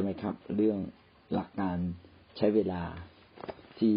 [0.00, 0.78] ช่ไหมครับ เรื่อง
[1.34, 1.78] หลักการ
[2.36, 2.82] ใช้เวลา
[3.78, 3.96] ที่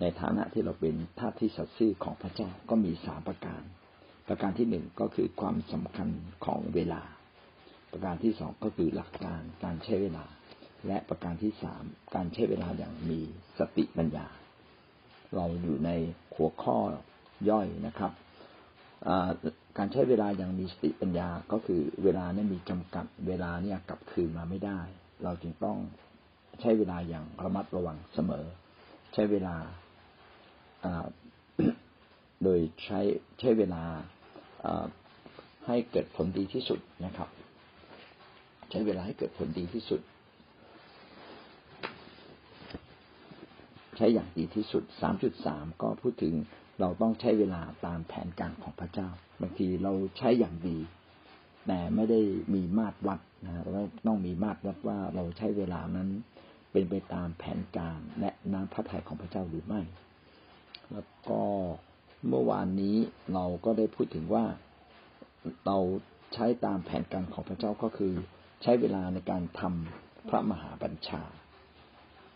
[0.00, 3.62] ในฐานะที่เราเป็นท่าที่สัตย์ซื่อของพระเจ้าก็มีสามประการ
[4.28, 6.08] ประการที่หนึ่งก็คือความสำคัญ
[6.44, 7.02] ของเวลา
[7.92, 10.24] ประการที่สองก็คือหลักการการใช้เวลา
[10.86, 11.82] และประการที่สาม
[12.14, 13.20] การใช้เวลาอย่างมี
[13.58, 14.26] สติปัญญา
[15.34, 15.90] เราอยู่ใน
[16.34, 16.78] หัวข้อ
[17.50, 18.12] ย่อยนะครับ
[19.78, 24.80] การใช้เวลาอย่างมีสติปัญญาก็คือเวลาเนี่ยมีจำกัดเวลาเนี่ยกลับคืนมาไม่ได้
[25.24, 25.78] เราจึงต้อง
[26.60, 28.44] ใช้เวลาอย่างระมัดระวังเสมอ
[29.14, 29.56] ใช้เวลา
[32.42, 33.00] โดยใช้
[33.40, 33.82] ใช้เวลา
[35.66, 37.28] ให้เกิดผลดีที่สุดนะครับ
[38.70, 40.00] ใช้เวลาให้เกิดผลดีที่สุด
[43.96, 46.34] ใช้อย่างดีที่สุดสามจุดสามก็พูดถึง
[46.80, 49.08] เราต้องใช้เวลาตามแผนการของพระเจ้า
[49.40, 50.78] บางทีเราใช้อย่างดี
[51.66, 52.20] แต่ไม่ได้
[52.54, 56.08] มีมาตรวัดนะเราต้องมีมาตรวัดว่าเราใช้เวลานั้น
[56.72, 59.80] เป็นไปตามแผนการและน้ำพระทัยของพระเจ้าหรือไม่
[60.92, 61.42] แล้วก็
[62.28, 62.96] เมื่อวานนี้
[63.34, 64.44] เราก็ได้พูดถึงว่า
[65.66, 65.78] เรา
[66.34, 68.12] ใช้ตามแผนการของพระเจ้าก็คือ
[68.62, 71.22] ใช้เวลาในการทำพระมหาบัญชา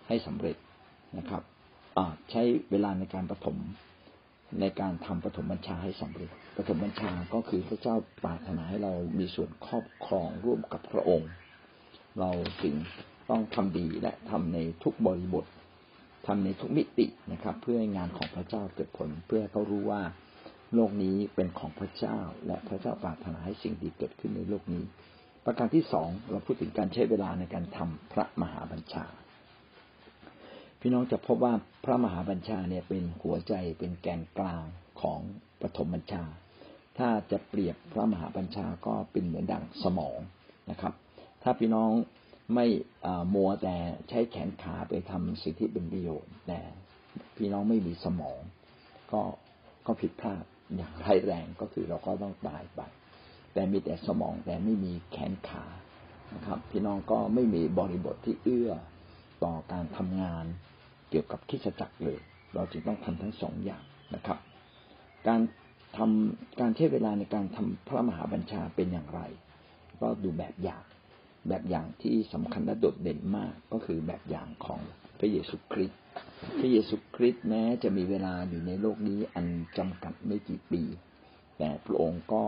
[0.07, 0.57] ให้สำเร็จ
[1.19, 1.43] นะครับ
[2.31, 3.59] ใช้เวลาในการปฐม
[4.61, 11.31] ในการทำปฐมบัญชาให้สำเร็จปฐมบัญชาก็คือพระเจ้าปรารถนาให้เรามีส่วนครอบครองร่วมกับพระองค์
[12.21, 12.31] เรา
[12.63, 12.75] จึง
[13.31, 15.45] ต้องทำดีและทำในทุกบริบท
[16.27, 20.03] ทำในทุกมิตินะครับ เพื่อให้งานของพระเจ้าเกิดผล เพื่อเขารู้ว่า
[20.75, 24.85] โลกนี้เป็นของพระเจ้า และพระเจ้าปรารถนาให้สิ่งดีเกิดขึ้นในโลกนี้
[25.45, 29.05] ประการที่สองเราพูดถึงการใช้เวลาในการทำพระมหาบัญชา
[30.85, 34.65] พี่น้องจะพบว่าพระมหาบัญชาเนี่ยเป็นหัวใจเป็นแกนกลาง
[35.01, 35.21] ของ
[35.61, 36.25] ปฐมบัญชา
[36.99, 40.19] ถ้าจะเปรียบพระมหาบัญชาก็เป็นเหมือนดังสมอง
[40.71, 40.93] นะครับ
[41.43, 41.91] ถ้าพี่น้อง
[42.55, 42.67] ไม่
[43.35, 43.77] มัวแต่
[44.09, 46.61] ใช้แขนขาไปทำสิ่งที่เป็นประโยชน์ แต่
[47.37, 48.39] พี่น้องไม่มีสมอง
[49.13, 49.23] ก็
[49.87, 50.45] ก็ผิดพลาด
[50.77, 52.81] อย่างร้ายแรงก็คือเราก็ต้องตายไป
[53.53, 55.65] แต่มีแต่สมองแต่ไม่มีแขนขา
[56.35, 58.73] นะครับ พี่น้องก็ไม่มีบริบทที่เอื้อ
[59.45, 60.47] ต่อการทำงาน
[61.13, 62.19] เกี่ยวกับคิดจักรเลย
[62.55, 63.83] เราจึงต้องทำทั้งสองอย่าง
[64.15, 64.39] นะครับ
[65.29, 65.41] การ
[65.97, 69.21] ทำการใช้เวลาในการทำพระมหาบัญชาเป็นอย่างไร
[70.01, 70.83] ก็ดูแบบอย่าง
[71.49, 74.81] แบบอย่างที่สำคัญและโดดเด่นมากก็คือแบบอย่างของ
[75.19, 76.01] พระเยซูคริสต์
[76.59, 79.47] พระเยซูคริสต์แม้จะมีเวลาอยู่ในโลกนี้อัน
[79.79, 80.83] จำกัดไม่กี่ปี
[81.59, 82.43] แต่พระองค์ก็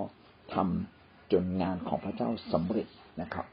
[0.54, 2.88] ทำจนงานของพระเจ้าสำเร็จ
[3.20, 3.46] นะครับ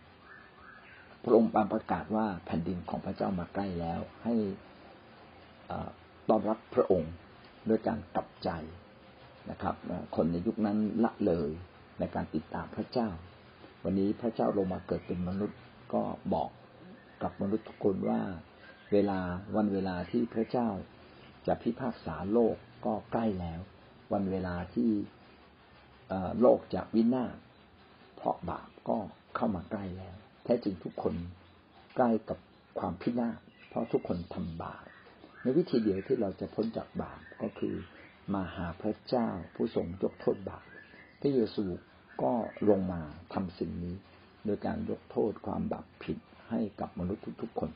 [1.24, 4.36] พระองค์ประกาศว่าแผ่นดินของพระเจ้ามาใกล้แล้ว ให้
[6.30, 7.14] ต้อนรับพระองค์
[7.70, 8.50] ด้วยการกลับใจ
[9.52, 9.76] นะครับ
[10.16, 11.50] คนในยุคนั้นละเลย
[12.00, 13.10] ในการติดตามพระเจ้า
[13.84, 15.60] วันนี้พระเจ้าลงมาเกิดเป็นมนุษย์
[15.94, 16.50] ก็บอก
[17.24, 18.22] กับมนุษย์ทุกคนว่า
[18.92, 19.20] เวลา
[19.56, 20.70] วันเวลาที่พระเจ้า
[21.48, 22.56] จะพิพากษาโลก
[22.86, 23.60] ก็ใกล้แล้ว
[24.14, 24.90] วันเวลาที่
[26.42, 27.36] โลกจะวินาศ
[28.16, 28.98] เพราะบาปก็
[29.36, 31.16] เข้ามาใกล้แล้ว แท้จริงทุกคน
[31.96, 32.40] ใกล้กับ
[32.80, 33.40] ความพินาศ
[33.70, 34.84] เพราะทุกคนทำบาป
[35.42, 37.76] ในวิธีเดียวที่เราจะพ้นจากบาปก็คือ
[38.34, 40.66] มาหาพระเจ้าผู้ทรงยกโทษบาป
[41.22, 41.66] พระเยซู
[42.22, 42.34] ก็
[42.70, 43.02] ลงมา
[43.34, 43.96] ทำสิ่งนี้
[44.46, 46.18] โดยการยกโทษความบาปผิด
[46.50, 47.70] ให้กับมนุษย์ทุกๆคน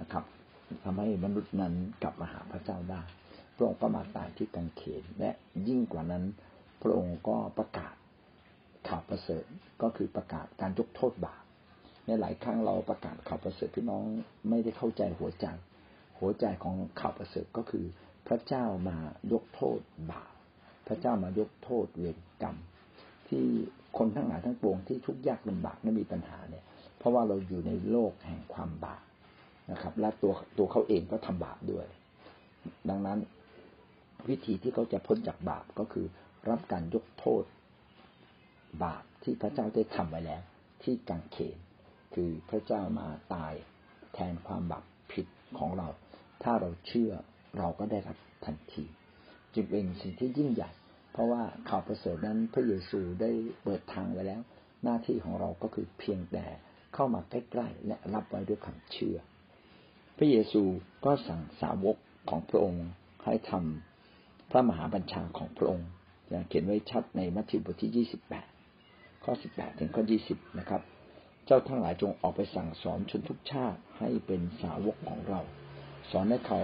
[0.00, 0.24] นะครับ
[0.84, 3.02] ทำให้มนุษย์นั้นกลับมาหาพระเจ้าได้
[3.56, 5.30] พระองค์ก็มาตายที่กังเขนและ
[5.68, 6.24] ยิ่งกว่านั้น
[6.82, 7.94] พระองค์ก็ประกาศ
[8.88, 9.44] ข่าวประเสริฐ
[9.82, 11.42] ก็คือประกาศการยกโทษบาป
[12.06, 14.04] ในหลายครั้งเราประกาศข่าวประเสริฐพี่น้อง
[14.48, 15.46] ไม่ได้เข้าใจหัวใจ
[16.18, 17.84] หัวใจของข่าวประเสริฐก็คือ
[18.28, 18.96] พระเจ้ามา
[19.32, 20.32] ยกโทษบาป
[20.88, 22.56] พระเจ้ามายกโทษเวรกรรม
[23.28, 23.44] ที่
[23.98, 26.64] คนทั้งหลายทั้งปวงที่ทุกข์ยากลำบากไม่มีปัญหาเนี่ย
[26.98, 29.02] เพราะว่าเราอยู่ในโลกแห่งความบาป
[29.72, 31.86] นะครับ และตัวตัวเขาเองก็ทำบาปด้วย
[32.88, 33.18] ดังนั้น
[34.28, 36.06] วิธีที่เขาจะพ้นจากบาปก็คือ
[36.48, 37.44] รับการยกโทษ
[38.84, 40.42] บาปที่พระเจ้าได้ทำไว้แล้ว
[40.82, 41.58] ที่กังเขน
[42.14, 43.52] คือพระเจ้ามาตาย
[44.14, 45.26] แทนความบาปผิด
[45.58, 45.88] ของเรา
[46.42, 47.12] ถ้าเราเชื่อ
[47.58, 48.84] เราก็ได้รับทันที
[49.54, 50.70] จึงเป็นสิ่งที่ยิ่งใหญ่
[51.12, 53.30] เพราะว่าข่าวประเสริฐนั้นพระเยซูได้
[53.62, 54.42] เปิดทางไว้แล้ว
[54.84, 56.46] หน้าที่ของเราก็คือเพียงแต่
[56.94, 59.18] เข้ามาใกล้ๆและรับไว้ด้วยความเชื่อ
[60.16, 60.62] พระเยซู
[61.04, 61.96] ก็สั่งสาวก
[62.30, 62.86] ของพระองค์
[63.24, 65.88] ให้ทำพระมหาบัญชาของพระองค์
[66.30, 68.48] อย่างเขียนไว้ชัดในมัทธิวบทที่ยี่สิบแปด
[69.24, 70.82] ข้อสิบแปดถึงข้อยี่สิบนะครับ
[71.46, 75.40] เจ้าทั้งหลายจงออกไปสั่งสอนชนทุกชาติให้เป็นสาวกของเรา
[76.10, 76.60] สอนให้เขา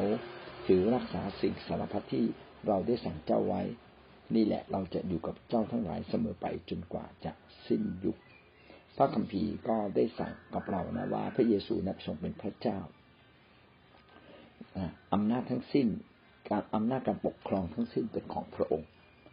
[0.67, 2.25] ถือรักษาสิ่งสารพัดที่
[2.67, 3.63] เราได้สั่งเจ้าไว้
[4.35, 7.33] นี่แหละเราจะอยู่กับเจ้าทั้งหลายเสมอไปจนกว่าจะ
[7.69, 8.17] สิ้นยุค
[8.97, 12.79] พระคัมภีร์ก็ได้สั่งกับเรานะว่า พระเยซูนับทรงเป็นพระเจ้า
[15.13, 15.89] อำนาจทั้งสิ้น
[16.51, 18.89] การอำนาจการปกครองทั้งสิ้นเป็นของพระองค์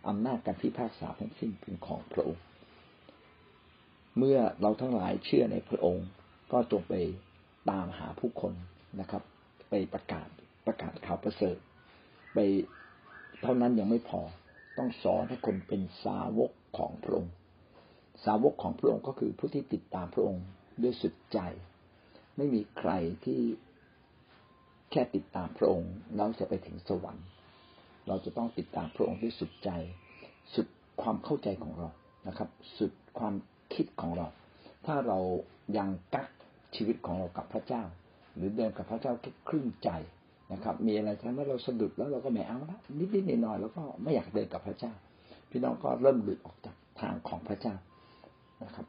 [0.08, 2.44] อำนาจการพิพากษาทั้งสิ้นเป็นของพระองค์
[4.18, 6.08] เมื่อเราทั้งหลายเชื่อในพระองค์
[6.52, 6.94] ก็จงไป
[7.70, 8.54] ตามหาผู้คน
[9.00, 9.24] นะครับ
[9.70, 10.28] ไปประกาศ
[10.68, 11.58] ประกาศข่าวประเสริฐ
[12.34, 12.38] ไป
[13.42, 14.22] เท่านั้นยังไม่พอ
[14.78, 17.34] ต้องสอนให้คนเป็นสาวกของพระองค์
[18.26, 20.44] สาวกของพระองค์ก็คือผู้ที่ติดตามพระองค์
[20.82, 21.40] ด้วยสุดใจ
[22.38, 22.92] ไม่มีใคร
[23.26, 23.40] ที่
[24.92, 27.28] แค่ติดตามพระองค์แล้วจะไปถึงสวรรค์
[28.08, 29.70] เราจะต้องติดตามพระองค์ด้วยสุดใจ
[30.56, 30.68] สุด
[31.02, 31.90] ความเข้าใจของเรา
[32.28, 33.36] นะครับ สุดความ
[33.74, 34.28] คิดของเรา
[34.86, 35.20] ถ้าเรา
[35.78, 36.28] ยังกัก
[36.76, 37.84] ชีวิตของเรากับพระเจ้า
[38.40, 39.90] หรือเดินกับพระเจ้าแค่ครึ่งใจ
[40.54, 44.94] นะครับ มีอะไรทำให้เราสะดุดแล้วเราก็ไม่เอาละนิดๆหน่อยๆแล้วก็ไม่อยากเดินกับพระเจ้า
[45.50, 47.76] พี่น้องก็เริ่มหลุดออกจากทางของพระเจ้า
[48.64, 48.86] นะครับ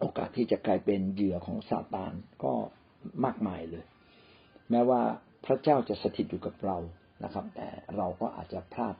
[0.00, 2.12] โอกาสที่จะกลายเป็นเหยื่อของซาตาน
[2.44, 2.52] ก็
[3.24, 3.84] มากมายเลย
[4.70, 5.00] แม้ว่า
[5.46, 6.76] พระเจ้าจะสถิตอยู่กับเรา
[7.24, 8.94] นะครับ แต่เราก็อาจจะพลาด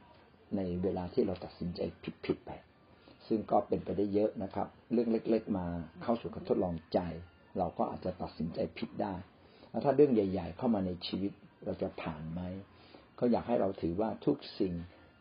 [0.56, 1.80] ในเวลาที่เราตัดสินใจ
[2.24, 2.50] ผิดๆไป
[3.26, 5.66] ซึ่งก็เป็นไปได้เยอะนะครับ เรื่องเล็ก ๆ มา
[6.02, 6.98] เข้าสู่การทดลองใจ
[7.58, 9.14] เราก็อาจจะตัดสินใจผิดได้
[9.70, 11.32] แล้วถ้าเรื่องใหญ่ ๆ เข้ามาในชีวิต
[11.64, 12.40] เราจะผ่านไหม
[13.16, 14.74] เขาอยากให้เราถือว่าทุกสิ่ง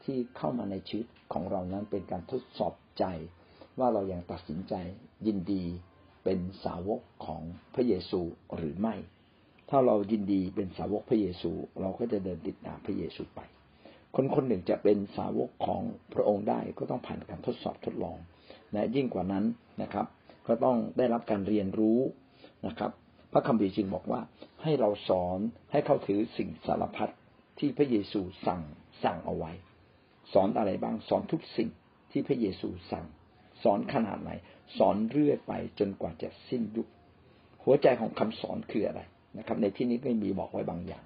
[0.04, 3.04] ที่เข้ามาในชีวิตของเรานั้นเป็นการทดสอบใจ
[3.80, 4.74] ว่าเรายัางตัดสินใจ
[5.28, 5.64] ยินดี
[6.24, 7.42] เป็นสาวกของ
[7.76, 8.22] พระเยซู
[8.56, 8.96] หรือไม่
[9.70, 11.52] ถ้าเรายินดีเป็นสาวกพระเยซู
[11.82, 13.40] เราก็จะเดินติดตามพระเยซูไป
[14.16, 15.82] คนคนหนึ่งจะเป็นสาวกของ
[16.14, 18.18] พระองค์ได้ก็ต้องผ่านการทดสอบทดลอง
[18.76, 19.46] นะยิ่งกว่านั้น
[19.82, 20.08] นะครับ
[20.48, 22.00] ก็ต้องได้รับการเรียนรู้
[22.66, 22.92] นะครับ
[23.32, 24.22] พระคัมภีร์จึงบอกว่า
[24.64, 25.40] ให้เราสอน
[25.72, 27.14] ให้เขาถือสิ่งสารพัด
[27.60, 28.62] ที่พระเยซูสั่ง
[29.04, 29.52] สั่งเอาไว้
[30.34, 31.70] สอนอะไรบ้างสอนทุกสิ่ง
[32.12, 33.06] ที่พระเยซูสั่ง
[33.64, 34.32] สอนขนาดไหน
[34.78, 36.88] สอนเรื่อยไปจนกว่าจะสิ้นยุค
[37.64, 39.02] หัวใจของคำสอนคืออะไร
[39.38, 41.06] นะครับ ในที่นี้ไม่มีบอกไว้บางอย่าง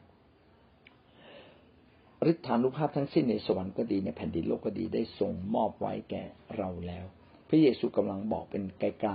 [2.32, 6.24] ฤทธานุภาพทั้งสิ้นในสวรรค์ก็ดีในแผ่นดินโลกก็ดีได้ทรงมอบไว้แก่
[6.58, 7.06] เราแล้ว
[7.50, 9.14] พระเยซูกำลังบอกเป็นไกล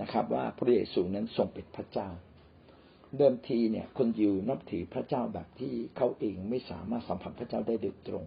[0.00, 2.08] นะครับ ว่าพระเยซูนั้นทรงเป็นพระเจ้า
[3.16, 8.24] เดิมทีเนี่ย คนยิวนับถือพระเจ้าแบบที่เขาเองไม่สามารถสัมผัสพระเจ้าได้โดยตรง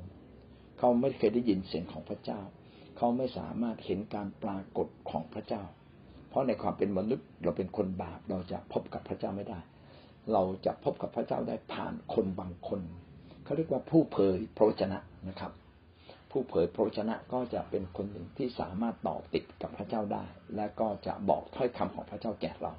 [0.79, 2.41] เขาไม่เคยได้ยินเสียงของพระเจ้า
[2.97, 5.63] เขาไม่สามารถเห็นการปรากฏของพระเจ้า
[6.29, 9.59] เพราะในความเป็นมนุษย์เราเป็นคนบาปเราจะพบกับพระเจ้าไม่ได้
[10.31, 12.81] เราจะพบกับพระเจ้าได้ผ่านคนบางคน
[13.43, 14.99] เขาเรียกว่าผู้เผยพระวจนะ
[15.29, 15.51] นะครับ
[16.35, 20.25] ผู้เผยพระวจนะก็จะเป็นคนหนึ่งที่สามารถต่อติดกับพระเจ้าได้
[20.55, 22.73] และก็จะบอกถ้อยคำของพระเจ้าแก่เรา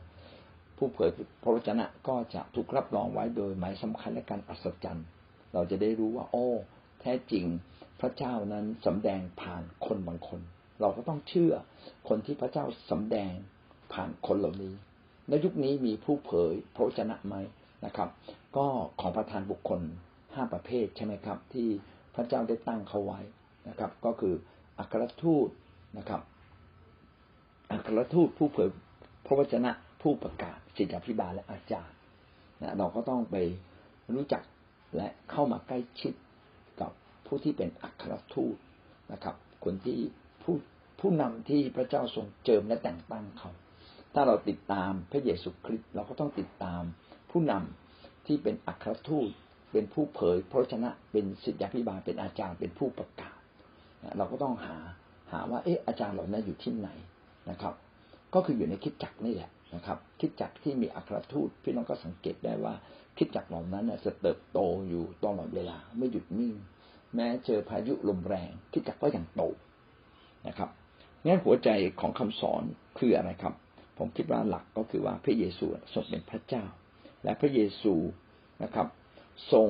[0.76, 1.10] ผู้เผย
[1.42, 5.06] พระวจนะก็จะถูกรับรองไว้โดยหมายสำคัญและการอัศจรรย์
[5.54, 6.46] เราจะได้รู้ว่าโอ้
[7.00, 7.44] แท้จริง
[8.00, 10.40] พระเจ้านั้นสำแดงผ่านคนบางคน
[10.80, 11.52] เราก็ต้องเชื่อ
[12.08, 13.32] คนที่พระเจ้าสำแดง
[13.92, 14.74] ผ่านคนเหล่านี้
[15.28, 17.34] ในยุคนี้มีผู้เผยพระวจนะไหม
[17.84, 18.08] นะครับ
[18.56, 18.66] ก็
[19.00, 19.80] ของประธานบุคคล
[20.34, 21.68] ห้าประเภทใช่ไหมครับ ที่
[22.14, 23.20] พระเจ้าได้ตั้งเขาไว้
[23.68, 24.34] นะครับ ก็คือ
[24.78, 25.48] อัครทูต
[25.98, 26.20] นะครับ
[27.72, 28.68] อัครทูตผู้เผย
[29.26, 29.70] พระวจนะ
[30.02, 31.96] ผู้ประกาศศิษยาพิบาลและอาจารย์
[32.62, 33.36] นะเราก็ต้องไป
[34.14, 34.42] รู้จัก
[34.96, 36.12] และเข้ามาใกล้ชิด
[36.80, 36.90] กับ
[37.26, 38.56] ผู้ที่เป็นอัครทูต
[39.12, 39.98] นะครับ คนที่
[40.42, 40.54] ผู้
[41.00, 43.50] ผู้นำที่พระเจ้าทรงเจิมและแต่งตั้งเขา
[44.14, 46.82] ถ้าเราติดตามพระเยซูคริสต์เราก็ต้องติดตาม
[47.30, 49.28] ผู้นำที่เป็นอัครทูต
[49.72, 53.33] เป็นผู้เผยพระชนะ เป็นศิษยาพิบาล เป็นอาจารย์ เป็นผู้ประกาศ
[54.18, 54.76] เราก็ต้องหา
[55.32, 56.88] หาว่าเอออาจารย์เหล่านั้นอยู่ที่ไหน
[57.50, 57.74] นะครับ
[58.34, 62.74] ก็คืออยู่ในคิดจักนี่แหละนะครับ คิดจักที่มีอัครทูตพี่น้องก็สังเกตได้ว่า
[63.18, 64.58] คิดจักเหล่านั้นจะเติบโต
[64.88, 66.54] อยู่ตลอดเวลาไม่หยุดนิ่ง
[67.14, 69.42] แม้เจอพายุลมแรง คิดจักก็ยังโต
[70.46, 70.70] นะครับ
[71.24, 71.68] งั้นหัวใจ
[72.00, 72.62] ของคำสอน
[72.98, 73.54] คืออะไรครับ
[73.98, 76.64] ผมคิดว่าหลักก็คือว่าพระเยซูทรงเป็นพระเจ้า
[77.24, 77.94] และพระเยซู
[78.62, 78.88] นะครับ
[79.52, 79.68] ทรง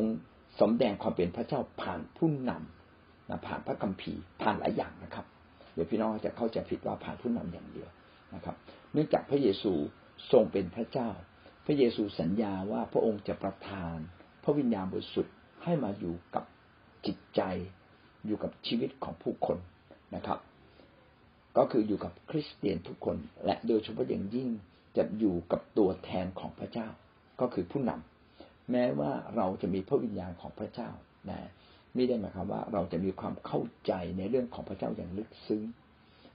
[0.61, 2.84] สมแดงความเป็นพระเจ้าผ่านผู้นำ
[3.29, 5.27] นะผ่านพระคัมภีร์ผ่านหลายอย่างนะครับ
[5.75, 7.89] เดี๋ยวพี่น้องจะเข้าใจผิดว่าผ่านผู้นำอย่างเดียว
[8.35, 8.57] นะครับ
[8.93, 9.73] เนื่องจากพระเยซู
[10.33, 11.11] ทรงเป็นพระเจ้า
[11.67, 13.97] พระเยซูสัญญาว่าพระองค์จะประทาน
[14.45, 16.45] พระวิญญาณบริสุทธิ์ให้มาอยู่กับ
[17.07, 17.41] จิตใจ
[18.27, 19.59] อยู่กับชีวิตของผู้คน
[20.15, 20.39] นะครับ
[21.57, 24.49] ก็คืออยู่กับคริสเตียนทุกคน และโดยเฉพาะอย่างยิ่ง
[24.97, 26.89] จะอยู่กับตัวแทนของพระเจ้า
[27.41, 30.91] ก็คือผู้นำแม้ว่าเราจะมีพระวิญญาณของพระเจ้า
[31.31, 31.51] นะ
[31.95, 35.63] ไม่ได้หมายความว่าเราจะมีความเข้าใจในเรื่องของพระเจ้าอย่างลึกซึ้ง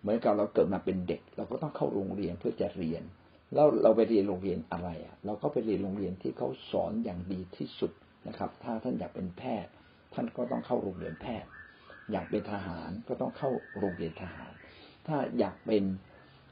[0.01, 3.03] เหมือนกับเราเกิดมาเป็นเด็ก เราก็ต้องเข้าโรงเรียนเพื่อจะเรียน
[3.53, 7.91] แล้วเราไปเรียนโรงเรียนอะไรอะ เราก็ไปเรียนโรงเรียนที่เขาสอนอย่างดีที่สุด
[8.27, 9.71] นะครับ ถ้าท่านอยากเป็นแพทย์
[10.13, 11.49] ท่านก็ต้องเข้าโรงเรียนแพทย์
[12.11, 13.49] อยากเป็นทหารก็ต้องเข้า
[13.79, 14.51] โรงเรียนทหาร
[15.07, 15.83] ถ้าอยากเป็น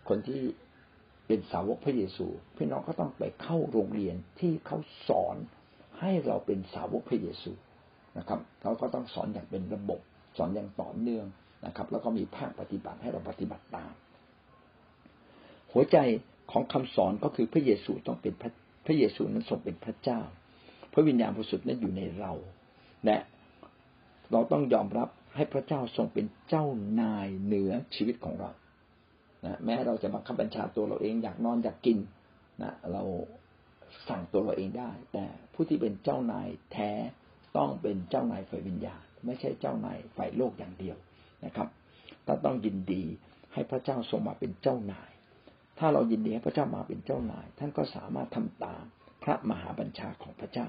[0.10, 0.42] คนที่
[1.28, 5.38] เป็นสาวกพระเยซูพี่น้องก็ต้องไปเข้าโรงเรียนที่เขาสอน
[6.00, 7.52] ให้เราเป็นสาวกพระเยซู
[8.18, 10.00] นะครับเขาก็ต้องสอนอย่างเป็นระบบ
[10.38, 11.26] สอนอย่างต่อเนื่อง
[11.66, 13.92] นะครับ แล้วก็มีภาคปฏิบัติให้เราปฏิบัติตาม
[15.72, 15.98] หัวใจ
[16.52, 18.52] ของคำสอนก็คือพระเยซูต้องเป็นพระ
[18.86, 20.22] พระเยซูนั้นทรงเป็นพระเจ้า
[20.94, 22.34] พระวิญญาณบริสุทธิ์นั้นอยู่ในเรา
[23.06, 23.18] และ
[24.32, 26.66] เราต้องยอมรับให้พระเจ้าทรงเป็นเจ้า
[27.02, 28.52] นายเหนือชีวิตของเรา
[29.46, 31.98] นะแม้เราจะบังคับบัญชาตัวเราเองอยากนอนอยากกิน
[32.62, 33.04] นะเรา
[34.10, 36.92] สั่งตัวเราเองได้ แต่ผู้ที่เป็นเจ้านายแท้
[37.58, 40.98] ต้องเป็นเจ้านายฝ่ายวิญญาณไม่ใช่เจ้านายฝ่ายโลกอย่างเดียว
[41.46, 41.68] นะครับ
[42.26, 43.04] ถ้าต้องยินดี
[43.54, 45.12] ให้พระเจ้าทรงมาเป็นเจ้านาย
[45.80, 48.84] ถ้าเรายินดีให้พระเจ้ามาเป็นเจ้านาย ท่านก็สามารถทำตาม
[49.24, 50.68] พระมหาบัญชาของพระเจ้า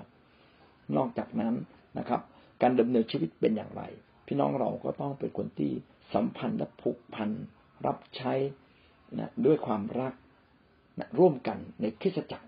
[0.96, 1.54] นอกจากนั้น
[1.98, 2.20] นะครับ
[2.62, 3.82] การดำเนินชีวิตเป็นอย่างไร
[4.26, 5.72] พี่น้องเราก็ต้องเป็นคนที่
[6.14, 7.30] สัมพันธ์และผูกพัน
[7.86, 8.34] รับใช้
[9.18, 10.14] นะด้วยความรัก
[10.98, 12.47] นะร่วมกันในคริสตจักร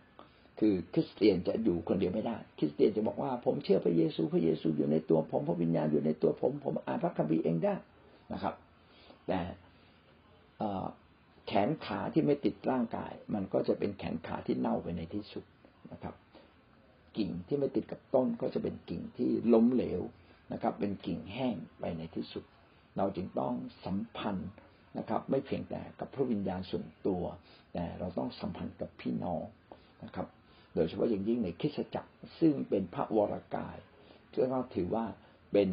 [0.61, 7.75] คือคริสเตียนจะอยู่คนเดียวไม่ได้ คริสเตียนจะบอกว่าผมเชื่อพระเยซู พระเยซูอยู่ในตัวผมพระวิญญาณอยู่ในตัวผม ผมอ่านพระคัมภีร์เองได้
[8.33, 8.55] นะครับ
[9.27, 9.41] แต่
[11.47, 15.45] แขนขาที่ไม่ติดร่างกาย มันก็จะเป็นแขนขาที่เน่าไปในที่สุด
[15.93, 16.15] นะครับ
[17.17, 20.03] กิ่งที่ไม่ติดกับต้นก็จะเป็นกิ่งที่ล้มเหลว
[20.53, 22.45] นะครับ เป็นกิ่งแห้งไปในที่สุด
[22.97, 24.51] เราจึงต้องสัมพันธ์
[24.99, 27.23] นะครับ ไม่เพียงแต่กับพระวิญญาณส่วนตัว
[27.73, 29.43] แต่เราต้องสัมพันธ์กับพี่น้อง
[30.05, 30.27] นะครับ
[30.75, 33.77] โดยเฉพาะอย่างยิ่งในคริสตจักรซึ่งเป็นพระวรกาย
[34.35, 35.05] ก็ถือว่า
[35.53, 35.71] เป็น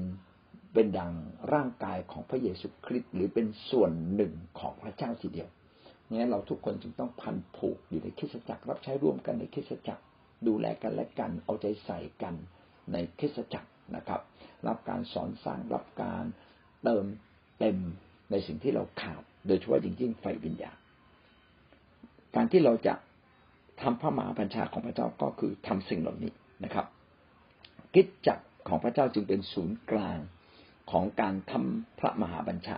[0.74, 1.14] เป็นดัง
[1.54, 5.50] ร่างกายของพระเยซูคริสต์หรือเป็นส่วนหนึ่งของพระเจ้าทีเดียว
[6.10, 10.04] นี้นเราทุกคนจึงต้องพันผูกอยู่ในคริสตจักรรับใช้ร่วมกันในคริสตจักร
[10.48, 12.36] ดูแลกันและกันเอาใจใส่กัน
[12.94, 14.22] ในคริสตจักรนะครับ
[14.68, 16.26] รับการสอนสร้างรับการ
[16.84, 17.06] เติม
[17.60, 17.78] เต็ม
[18.32, 20.78] ในสิ่งที่เราขาด โดยเฉพาะอย่างยิ่งไฟวิญญาณ
[22.36, 22.94] การที่เราจะ
[23.82, 26.32] ทำพระมหาบัญชาของพระเจ้าก็คือทำสิ่งเหล่านี้
[26.64, 26.86] นะครับ
[27.96, 30.20] กิจจักรของพระเจ้าจึงเป็นศูนย์กลาง
[30.92, 32.78] ของการทำพระมหาบัญชา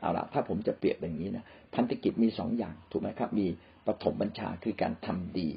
[0.00, 3.46] เอาละถ้าผมจะเปรียบอย่างนี้นะพันธกิจมีสองอย่างถูกไหมครับ มี
[3.86, 5.48] ปฐมบัญชาคือการทำดี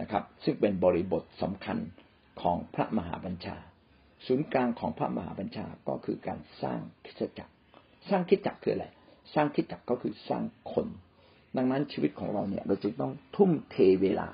[0.00, 1.78] นะครับ ซึ่งเป็นบริบทสำคัญ
[2.42, 3.56] ของพระมหาบัญชา
[4.26, 7.52] ศูนย์กลางของพระมหาบัญชาก็คือการสร้างคิสจักร
[8.10, 8.86] สร้างคิดจักรคืออะไร
[9.34, 10.86] สร้างคิดจักรก็คือสร้างคน
[11.56, 14.28] ดังนั้นชีวิตของเราเนี่ย เราจึงต้องทุ่มเทเวลา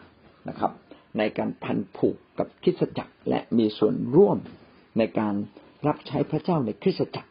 [0.48, 0.72] นะครับ
[1.18, 4.38] ในการพันผูกกับคิดจักร และมีส่วนร่วม
[4.98, 5.34] ในการ
[5.86, 7.30] รับใช้พระเจ้าในคริสตจักร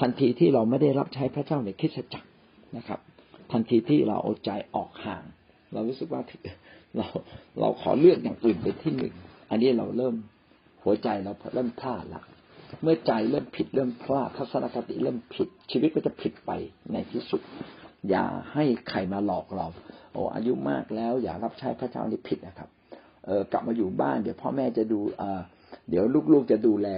[0.00, 2.28] ทันทีที่เราไม่ได้รับใช้พระเจ้าในคริสตจักร
[2.76, 3.00] นะครับ
[3.52, 5.22] ทันทีที่เราเอาใจออกห่าง
[5.72, 6.22] เรารู้สึกว่า
[6.96, 7.06] เรา
[7.60, 9.14] เราขอเลือกอย่างอื่นเป็นที่หนึ่ง
[9.50, 10.14] อันนี้เราเริ่ม
[10.84, 12.24] หัวใจเราเริ่มพลาดล้ว
[12.82, 16.50] เมื่อใจเริ่มผิดเริ่มพลาดทัศนคติเริ่มผิด ชีวิตก็จะผิดไป
[16.92, 17.40] ในที่สุด
[18.10, 19.66] อย่าให้ใครมาหลอกเรา
[20.12, 22.68] โอ้อายุมากแล้ว อย่ารับใช้พระเจ้านี่ผิดนะครับ
[23.26, 25.22] เออกลับมาอยู่บ้านเดี๋ยวพ่อแม่จะดูเอ
[25.90, 26.88] เดี๋ยวลูกๆจะดูแล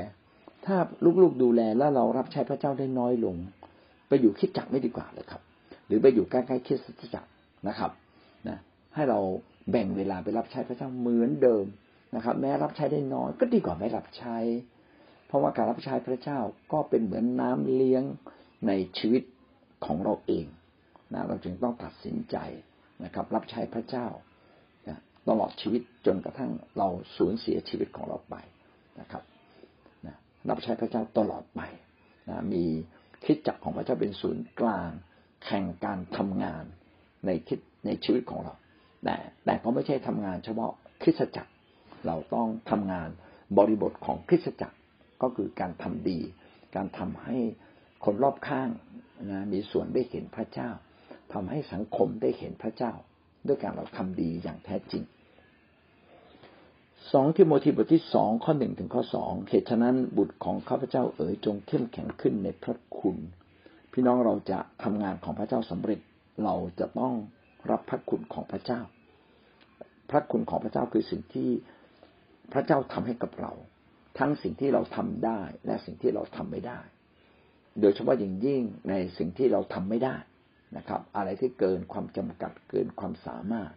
[0.67, 0.77] ถ้า
[1.23, 3.37] ลูกๆดูแลแล้วเรารับใช้พระเจ้าได้น้อยลง
[4.09, 5.43] ไปอยู่คิดจักไม่ดีกว่าเลยครับ
[5.87, 6.79] หรือไปอยู่ใกล้ๆคิด
[7.15, 7.25] จัก
[7.69, 7.91] นะครับ
[8.49, 8.59] นะ
[8.95, 9.19] ให้เรา
[9.71, 11.65] แบ่งเวลาไปรับใช้พระเจ้าเหมือนเดิม
[12.17, 14.37] นะครับ แม้รับใช้ได้น้อยก็ดีกว่าไม่รับใช้
[15.27, 16.39] เพราะว่าการรับใช้พระเจ้า
[16.73, 18.03] ก็เป็นเหมือนน้ำเลี้ยง
[18.67, 19.23] ในชีวิต
[19.85, 20.45] ของเราเอง
[21.15, 22.37] นะเราจึงต้องตัดสินใจ
[23.05, 24.07] นะครับ รับใช้พระเจ้า
[25.29, 28.37] ตลอดชีวิตจนกระทั่งเราสูญเสียชีวิตของเราไป
[29.01, 29.23] นะครับ
[30.07, 30.17] นะ
[30.51, 31.61] รับใช้พระเจ้าตลอดไป
[32.29, 32.65] นะมี
[33.25, 34.91] คิดจักของพระเจ้าเป็นศูนย์กลาง
[35.45, 36.65] แข่งการทำงาน
[37.27, 38.55] ในคิดในชีวิตของเรา
[39.05, 41.53] แต่แต่ก็ไม่ใช่ทำงานเฉพาะคริสตจักร
[42.07, 43.09] เราต้องทำงาน
[43.59, 44.77] บริบทของคริสตจักร
[45.23, 46.19] ก็คือการทำดี
[46.77, 47.39] การทำให้
[48.05, 48.69] คนรอบข้าง
[49.31, 50.71] นะมีส่วนได้เห็นพระเจ้า
[51.33, 52.93] ทำให้สังคมได้เห็นพระเจ้า
[53.47, 55.05] ด้วยการเราทำดีอย่างแท้จริง
[57.13, 63.17] สองทิโมธีบทที่สองข้อหนึ่งถึงข้อสองเหตุฉะนั้นบุตรของข้าพเจ้าเอ๋ยจงเข้มแข็งขึ้นในพระคุณ
[63.93, 66.01] พี่น้องเราจะทำงานของพระเจ้าสำเร็จ
[66.45, 67.15] เราจะต้อง
[67.71, 68.81] รับพระคุณของพระเจ้า
[70.11, 71.51] พระคุณของพระเจ้าคือสิ่งที่
[72.53, 73.53] พระเจ้าทำให้กับเรา
[74.19, 76.81] ทั้งสิ่งที่เราทำได้และสิ่งที่เราทำไม่ได้
[77.81, 80.17] โดยเฉพาะอย่างยิ่งในสิ่งที่เราทำไม่ได้
[80.77, 83.73] นะครับ อะไรที่เกินความจำกัดเกินความสามารถ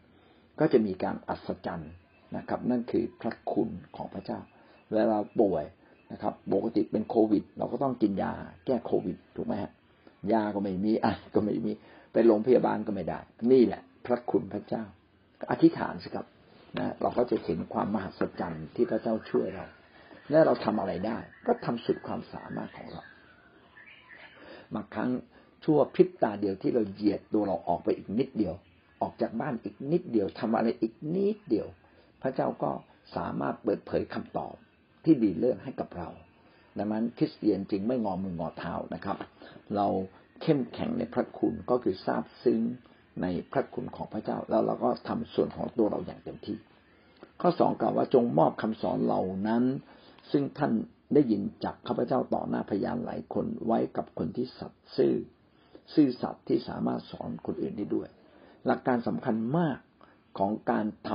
[0.60, 1.94] ก็จะมีการอัศจรรย์
[2.38, 4.40] นะครับ นั่นคือพระคุณของพระเจ้า
[4.92, 5.64] เวลาป่วย
[6.12, 8.34] นะครับปกติเป็นโควิด เราก็ต้องกินยา
[8.66, 9.72] แก้โควิดถูกไหมฮะ
[10.34, 11.72] ยาก็ไม่มีอะก็ไม่มี
[12.14, 13.20] ไปโรงพยาบาลก็ไม่ได้
[13.52, 14.84] นี่แหละ พระคุณพระเจ้า
[15.52, 16.26] อธิษฐานสิครับ
[16.78, 19.66] นะเราก็จะเห็นความมหัศจรรย์ที่พระเจ้าช่วยเรา
[20.32, 23.04] และเราทำอะไรได้ ก็ทำสุดความสามารถของเรา
[24.76, 25.10] บางครั้ง
[25.64, 28.56] ชั่วพริบตาเดียวที่เราเหยียดตัวเราออกไปอีกนิดเดียว
[29.02, 31.68] ออกจากบ้านอีกนิดเดียวทำอะไรอีกนิดเดียว
[32.22, 32.72] พระเจ้าก็
[33.16, 34.54] สามารถเปิดเผยคำตอบ
[35.04, 36.10] ที่ดีเลิศให้กับเรา
[36.78, 39.18] ดังนั้นคริสเตียนจึงไม่งอมืองอเท้านะครับ
[39.76, 39.88] เรา
[40.42, 42.62] เข้มแข็งในพระคุณก็คือทราบซึ้ง
[43.22, 46.58] ในพระคุณของพระเจ้า แล้วเราก็ทำส่วนของตัวเราอย่างเต็มที่
[47.42, 49.64] ข้อสองกล่าวว่าจงมอบคำสอนเหล่านั้น
[50.32, 50.72] ซึ่งท่าน
[51.14, 55.14] ได้ยินจากข้าพเจ้าต่อหน้าพยานหลายคนไว้กับคนที่สัตย์ซื่อ
[55.94, 58.08] ซื่อสัตย์ที่สามารถสอนคนอื่นได้ด้วย
[58.66, 59.78] หลักการสำคัญมาก
[60.38, 61.10] ของการท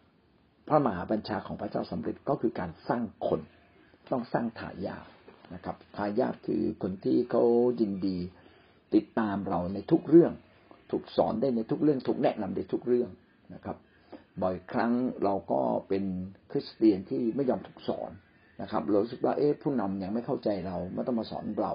[0.00, 3.40] ำพระมหาบัญชาของพระเจ้าสำเร็จก็คือการสร้างคน
[4.10, 5.06] ต้องสร้างทายาท
[5.54, 7.44] นะครับทายาทคือคนที่เขา
[7.80, 8.18] ยินดี
[8.94, 10.32] ติดตามเราในทุกเรื่อง
[10.90, 13.10] ถูกสอนได้ในทุกเรื่อง ถูกแนะนำในทุกเรื่อง
[13.54, 13.76] นะครับ
[14.42, 14.92] บ่อยครั้ง
[15.24, 16.04] เราก็เป็น
[16.50, 18.10] คริสเตียนที่ไม่ยอมถูกสอน
[18.62, 21.72] นะครับเราสึกว่าเอ๊ะผู้นำยังไม่เข้าใจเราไม่ต้องมาสอนเรา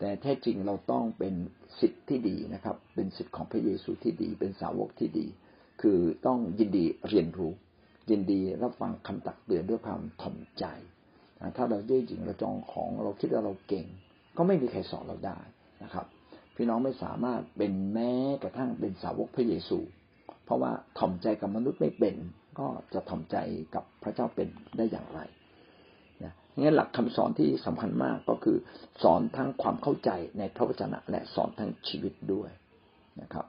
[0.00, 1.34] แต่แท้จริงเราต้องเป็น
[1.80, 5.26] สิทธิ์ที่ดีนะครับ เป็นสิทธิ์ของพระเยซูที่ดี เป็นสาวกที่ดี
[5.82, 7.52] คือต้องยินดีเรียนรู้
[8.10, 10.64] ยินดีรับฟังคำตักเตือนด้วยความถ่อมใจ
[11.56, 13.86] ถ้าเราเย่อหยิ่งเราจองของเราคิดว่าเราเก่ง
[14.36, 15.38] ก็ไม่มีใครสอนเราได้
[15.82, 16.06] นะครับ
[16.56, 19.78] พี่น้องไม่สามารถเป็นแม้กระทั่งเป็นสาวกพระเยซู
[20.44, 22.16] เพราะว่าถ่อมใจกับมนุษย์ไม่เป็น
[22.58, 23.36] ก็จะถ่อมใจ
[23.74, 25.20] กับพระเจ้าเป็นได้อย่างไร
[26.70, 28.56] นหลักคำสอนที่สำคัญมากก็คือ
[29.02, 32.50] สอนทั้งความเข้าใจในพระวจนะ และสอนทั้งชีวิตด้วย
[33.22, 33.46] นะครับ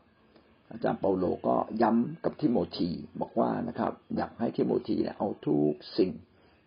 [0.72, 2.90] อาจารย์เปาโลก็ย้ำกับทิโมธี
[3.22, 6.12] บอกว่านะครับ อยากให้ทิโมธีเอาทุกสิ่ง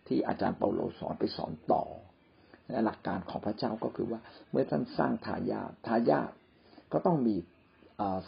[0.07, 1.83] ที่อาจารย์เปาโลสอนไปสอนต่อ
[2.69, 6.31] และหลักการของพระเจ้าก็คือว่า เมื่อท่านสร้างทายาททายาท
[6.93, 7.35] ก็ต้องมี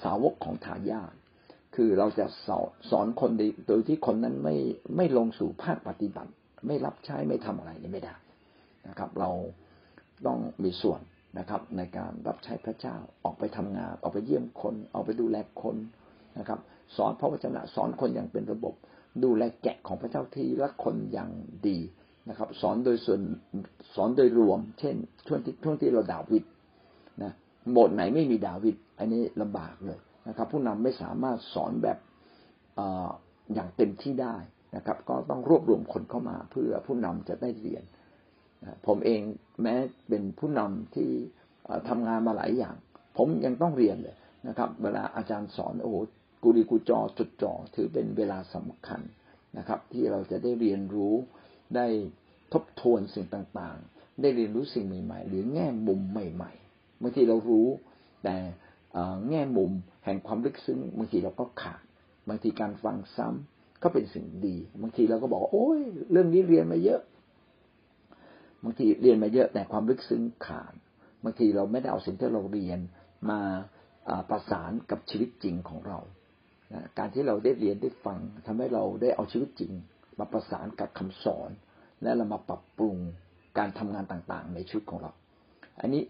[0.03, 1.13] สาวกของทายาท
[1.75, 3.31] คือเราจะสอนสอนคน
[3.67, 4.55] โดยที่คนนั้นไม่
[4.95, 6.31] ไม่ลงสู่ภาคปฏิบัติ
[6.65, 8.15] ไม่รับใช้ไม่ทำอะไรนี่ไม่ได้
[8.87, 9.29] นะครับ เรา
[10.25, 11.01] ต้องมีส่วน
[11.39, 15.75] นะครับ ในการรับใช้พระเจ้าออกไปทำงาน ออกไปเยี่ยมคนออกไปดูแลคน
[16.39, 16.59] นะครับ
[16.97, 18.73] สอนพระวจนะสอนคนอย่างเป็นระบบ
[19.23, 21.31] ดูแลแกะของพระเจ้าที่รักคนอย่าง
[21.67, 21.77] ดี
[22.29, 23.21] นะครับ สอนโดยส่วน
[23.95, 24.95] สอนโดยรวม เช่น
[25.27, 26.43] ช่วงที่ช่วงที่เราดาวิด
[27.23, 27.31] นะ
[27.71, 31.97] โบสถ์ไหนไม่มีดาวิดอันนี้ลำบากเลยนะครับ ผู้นำไม่สามารถสอนแบบ
[33.53, 34.35] อย่างเต็มที่ได้
[34.75, 37.83] นะครับ ก็ต้องรวบรวมคนเข้ามาเพื่อผู้นำจะได้เรียน
[38.87, 39.21] ผมเอง
[39.61, 39.75] แม้
[40.09, 41.09] เป็นผู้นำที่
[41.89, 42.75] ทำงานมาหลายอย่าง
[43.17, 44.15] ผมยังต้องเรียนเลย
[44.47, 45.97] นะครับ เวลาอาจารย์สอนโอ้โห
[46.43, 49.01] กูดีกูจอจดจ่อถือเป็นเวลาสำคัญ
[49.57, 51.13] นะครับ ที่เราจะได้เรียนรู้
[51.75, 51.87] ได้
[52.53, 57.67] ทบทวนสิ่งต่างๆ ได้เรียนรู้สิ่งใหม่ ๆ หรือแง่มุมใหม่ๆบางทีเรารู้
[58.23, 58.35] แต่
[59.29, 59.71] แง่มุม
[60.05, 61.81] แห่งความลึกซึ้งบางทีเราก็ขาด
[62.27, 63.56] บางทีการฟังซ้ำ
[63.87, 65.79] ก็เป็นสิ่งดี บางทีเราก็บอกโอ้ย
[66.11, 67.01] เรื่องนี้เรียนมาเยอะ
[68.63, 70.73] บางทีเรียนมาเยอะแต่ความลึกซึ้งขาด
[71.23, 72.79] บางทีเราไม่ได้เอาสิ่งที่เราเรียน
[73.29, 73.39] มา
[74.29, 75.99] ประสานกับชีวิตจริงของเรา
[76.97, 79.71] การที่เราได้เรียนได้ฟังทำให้เราได้เอาชีวิตจริง
[80.19, 81.49] มาประสานกับคำสอน
[82.01, 82.97] และเรามาปรับปรุง
[83.57, 85.11] การทำงานต่างๆ ในชีวิตของเรา
[85.81, 86.03] อันนี้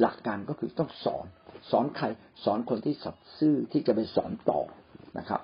[0.00, 1.26] หลักการก็คือต้องสอน
[1.70, 2.06] สอนใคร
[2.44, 4.60] สอนคนที่สัตย์ซื่อที่จะไปสอนต่อ
[5.18, 5.40] นะครับ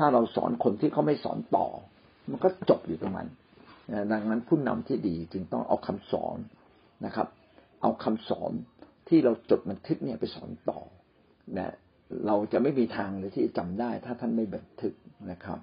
[0.00, 1.66] ถ้าเราสอนคนที่เขาไม่สอนต่อ
[2.30, 3.28] มันก็จบอยู่ตรงนั้น
[4.12, 6.38] ดังนั้นผู้นำที่ดีจึงต้องเอาคำสอน
[7.06, 7.28] นะครับ
[7.82, 8.52] เอาคำสอน
[9.08, 10.80] ที่เราจดบันทึกเนี่ยไปสอนต่อ
[11.58, 11.74] นะ
[12.26, 14.94] เราจะไม่มีทางเลยที่จะจำได้ ถ้าท่านไม่บันทึก
[15.30, 15.58] นะครับ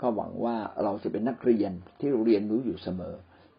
[0.00, 3.14] ก็หวังว่าเราจะเป็นนักเรียนที่เรียนรู้อยู่เสมอ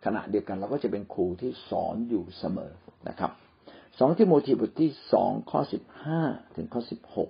[0.05, 2.71] ขณะเดียวกันเราก็จะเป็นครูที่สอนอยู่เสมอ
[3.09, 3.31] นะครับ
[3.99, 6.21] สองที่โมทีบทที่สองข้อสิบห้า
[6.55, 7.29] ถึงข้อสิบหก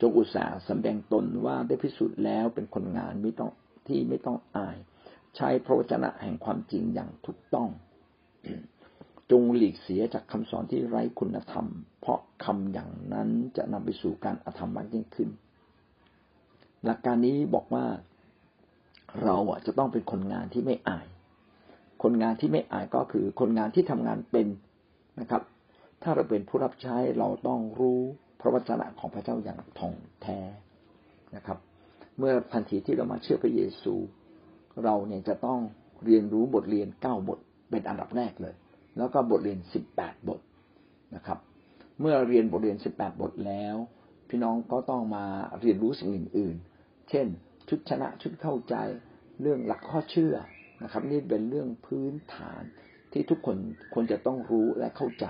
[0.00, 3.50] จงอุตสาห์สำแดงตนว่าได้พิสูจน์แล้วเป็นคนงานไม่ต้อง
[3.86, 4.76] ที่ไม่ต้องอาย
[5.36, 7.68] ใช้พระวจนะแห่งความจริงอย่างถูกต้อง
[9.30, 11.66] จงหลีกเสียจากคำสอนที่ไร้คุณธรรม
[12.00, 15.28] เพราะคำอย่างนั้นจะนำไปสู่การอธรรมมากยิ่งขึ้น
[16.84, 17.86] หลักการนี้บอกว่า
[19.22, 21.06] เราอะจะต้องเป็นคนงานที่ไม่อาย
[22.02, 24.46] คนงานที่ไม่อายก็คือคนงานที่ทำงานเป็น
[25.20, 25.42] นะครับ
[26.02, 28.02] ถ้าเราเป็นผู้รับใช้เราต้องรู้
[28.40, 30.38] พระวจนะของพระเจ้าอย่างท่องแท้
[31.36, 31.58] นะครับ
[32.18, 33.94] เมื่อทันทีที่เรามาเชื่อพระเยซู
[34.84, 35.60] เราเนี่ยจะต้อง
[36.04, 37.38] เรียนรู้บทเรียนเก้าบท
[37.70, 38.54] เป็นอันดับแรกเลย
[38.98, 40.40] แล้วก็บทเรียนสิบแปดบท
[41.14, 41.38] นะครับ
[42.00, 43.76] เมื่อเรียนบทเรียนสิบแปดบทแล้ว
[44.28, 45.24] พี่น้องก็ต้องมา
[45.60, 47.26] เรียนรู้สิ่งอื่นๆ เช่น
[47.68, 48.74] ชุดชนะชุดเข้าใจ
[49.40, 50.34] เรื่องหลักข้อเชื่อ
[50.82, 52.62] นะครับ นี่เป็นเรื่องพื้นฐาน
[53.12, 53.56] ที่ทุกคน
[53.94, 55.26] ควรจะต้องรู้และเข้าใจ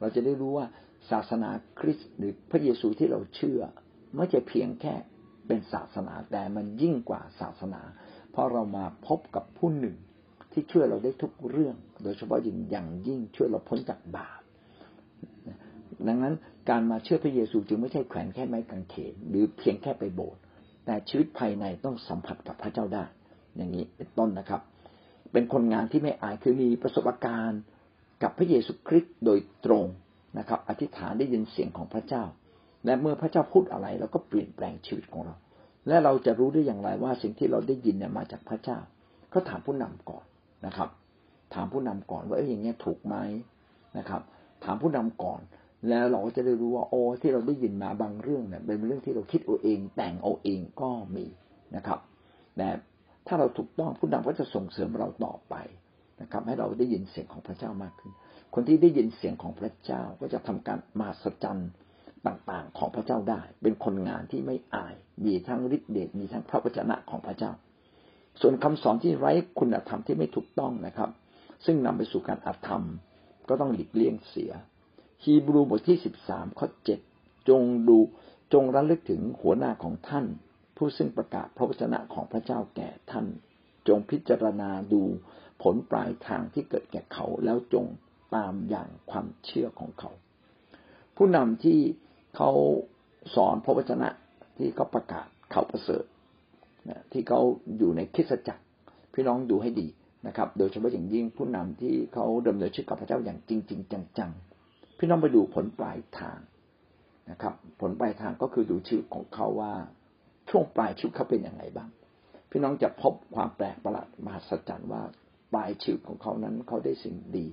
[0.00, 0.66] เราจะได้รู้ว่า
[1.10, 3.60] ศาสนาคริสต์หรือพระเยซูที่เราเชื่อ
[4.16, 4.94] ไม่ใช่เพียงแค่
[5.46, 7.82] เป็นศาสนาแต่มันยิ่งกว่าศาสนา
[8.30, 9.96] เพราะเรามาพบกับผู้หนึ่ง
[10.52, 14.40] ที่ช่วยเราได้ทุกเรื่อง โดยเฉพาะยิ่งอย่างยิ่งช่วยเราพ้นจากบาป
[16.08, 16.34] ดังนั้น
[16.68, 20.40] การมาเชื่อพระเยซูจึงไม่ใช่แขวนแค่ไม้กางเขนหรือเพียงแค่ไปโบสถ์
[20.86, 23.04] แต่ชีวิตภายในต้องสัมผัสกับพระเจ้าได้
[23.56, 24.60] อย่างนี้เป็นต้นนะครับ
[25.32, 27.62] เป็นคนงานที่ไม่อายคือมีประสบการณ์
[28.22, 29.84] กับพระเยซูคริสต์โดยตรง
[30.38, 32.24] นะครับ อธิษฐานได้ยินเสียงของพระเจ้า
[32.84, 35.34] และเมื่อพระเจ้าพูดอะไรเราก็เปลี่ยนแปลงชีวิตของเรา
[35.88, 38.78] และเราจะรู้ได้อย่างไรว่าสิ่งที่เราได้ยินเนี่ยมาจากพระเจ้า
[39.32, 40.24] ก็ถามผู้นำก่อน
[40.66, 40.88] นะครับ
[41.54, 43.16] ถามผู้นำก่อนว่าเอ้ยอย่างเงี้ยถูกไหม
[43.98, 44.22] นะครับ
[44.64, 45.40] ถามผู้นำก่อน
[45.88, 51.26] แล้วเราก็จะได้รู้ว่าโอ้ที่เราได้ยินมาบางเรื่องเนี่ยเป็นเรื่องที่เราคิดเอาเอง แต่งเอาเองก็มี
[51.76, 51.98] นะครับ
[52.56, 52.68] แต่
[53.26, 55.54] ถ้าเราถูกต้องผู้นำก็จะส่งเสริมเราต่อไป
[56.20, 58.12] นะครับ ให้เราได้ยินเสียงของพระเจ้ามากขึ้น
[58.54, 61.62] คนที่ได้ยินเสียงของพระเจ้าก็จะทำการมาสจัน
[62.26, 67.52] ต่างๆของพระเจ้าได้ เป็นคนงานที่ไม่อาย มีทั้งฤทธิเดช มีทั้งพระวจนะของพระเจ้า
[68.40, 71.10] ส่วนคำสอนที่ไร้คุณธรรมที่ไม่ถูกต้องนะครับ
[71.64, 72.84] ซึ่งนำไปสู่การอาธรรม
[73.48, 74.52] ก็ต้องหลีกเลี่ยงเสีย
[75.24, 77.00] ฮีบรูบทที่สิบสามข้อเจ็ด
[77.48, 77.98] จงดู
[78.52, 80.26] จงระลึกถึงหัวหน้าของท่าน
[80.76, 83.26] ผู้ซึ่งประกาศพระวจนะของพระเจ้าแก่ท่าน
[83.88, 85.02] จงพิจารณาดู
[85.62, 87.86] ผลปลายทางที่เกิดแก่เขาแล้วจง
[88.34, 90.10] ตามอย่างความเชื่อของเขา
[91.16, 91.78] ผู้นำที่
[92.36, 92.50] เขา
[93.34, 94.08] สอนพระวจนะ
[94.58, 96.04] ที่เขาประกาศเขาประเสริฐ
[97.12, 97.40] ที่เขา
[97.78, 98.62] อยู่ในคิสจักร
[99.14, 99.88] พี่น้องดูให้ดี
[100.26, 106.38] นะครับ โดยเฉพาะอย่างยิ่งผู้นำที่เขาดำเนินชีวิตกับพระเจ้าอย่างจริงๆจังๆ พี่น้องไปดูผลปลายทาง
[107.30, 109.72] นะครับ ผลปลายทางก็คือดูชีวิตของเขาว่า
[110.50, 111.90] ช่วงปลายชีวิตเขาเป็นอย่างไรบ้าง
[112.50, 115.02] พี่น้องจะพบความแปลกประหลาดมหัศจรรย์ว่า
[115.54, 117.46] ปลายชีวิตของเขานั้นเขาได้สิ่งดี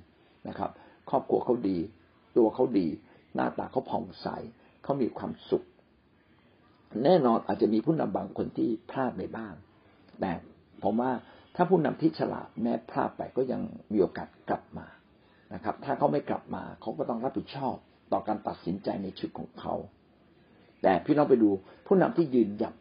[0.50, 0.72] นะครับ
[1.10, 1.78] ครอบครัวเขาดี
[2.38, 2.88] ตัวเขาดี
[3.36, 4.28] หน้าตาเขาผ่องใส
[4.84, 5.64] เขามีความสุข
[7.04, 9.54] แน่นอนอาจจะมีผู้นำบางคนที่พลาดไปบ้าง
[10.20, 10.32] แต่
[10.84, 11.12] ผมว่า
[11.56, 14.88] ถ้าผู้นำที่ฉลาดแม้พลาดไปก็ยังมีโอกาสกลับมา
[15.54, 17.76] นะครับ ถ้าเขาไม่กลับมาเขาก็ต้องรับผิดชอบ
[18.12, 19.76] ต่อการตัดสินใจในชีวิตของเขา
[20.84, 21.50] แต่พี่น้องไปดู
[21.88, 22.74] ผู้นำที่ยืนหยัด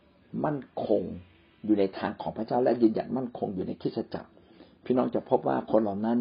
[0.45, 1.03] มั่นคง
[1.65, 4.31] อยู่ในทางของพระเจ้าและยืนหยัดมั่นคงอยู่ในคริสตจักร
[4.85, 6.19] พี่น้องจะพบว่าคนเหล่านั้น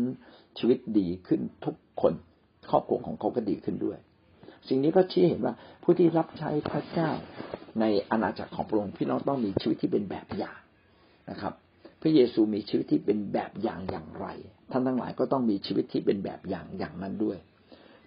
[0.57, 2.13] ชีวิตดีขึ้นทุกคน
[2.69, 3.97] ครอบครัวของเขาก็ดีขึ้นด้วย
[4.67, 7.09] สิ่งนี้ก็ชี้เห็นว่าผู้ที่รับใช้พระเจ้า
[7.79, 10.59] ในอาณาจักรของพระองค์พี่น้องต้องมีชีวิตที่เป็นแบบอย่าง
[11.29, 11.53] นะครับ
[12.01, 14.27] พระเยซูมีชีวิตที่เป็นแบบอย่างอย่างไร
[14.71, 17.37] ท่านทั้งหลายก็ต้องมีชีวิตที่เป็นแบบอย่างอย่างนั้นด้วย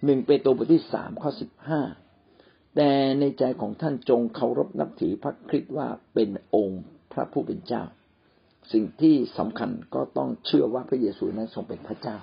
[0.04, 1.80] หนึ่งเปโตรบทที่สามข้อสิบห้า
[2.76, 6.82] แต่ในใจของท่านจงเคารพนับถือพระคริสต์ว่าเป็นองค์
[7.12, 7.82] พระผู้เป็นเจ้า
[8.72, 12.16] สิ่งที่สำคัญก็ต้องเชื่อว่าพระเยซูนั้นทรงเป็นพระเจ้า